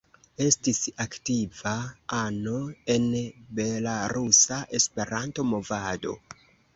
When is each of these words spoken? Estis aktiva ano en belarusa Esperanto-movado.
Estis 0.43 0.77
aktiva 1.03 1.73
ano 2.19 2.55
en 2.93 3.05
belarusa 3.59 4.57
Esperanto-movado. 4.79 6.15